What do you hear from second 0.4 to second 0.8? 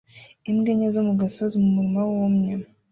Imbwa